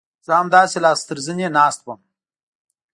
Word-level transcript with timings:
زه 0.25 0.31
همداسې 0.41 0.77
لاس 0.85 0.99
تر 1.09 1.17
زنې 1.25 1.47
ناست 1.57 1.81
وم. 1.83 1.99